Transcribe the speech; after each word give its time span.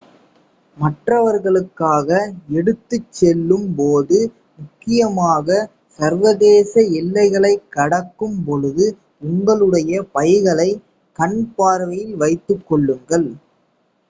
மற்றவர்களுக்காக 0.77 2.07
எடுத்துச்செல்லும் 2.51 3.67
போது 3.75 4.19
முக்கியமாக 4.59 5.59
சர்வதேச 5.99 6.73
எல்லைகளை 6.99 7.53
கடக்கும் 7.69 8.39
பொழுது 8.43 8.87
உங்களுடைய 9.23 10.01
பைகளை 10.11 10.69
கண் 11.19 11.39
பார்வையில் 11.55 12.15
வைத்துக் 12.15 12.65
கொள்ளுங்கள் 12.67 13.29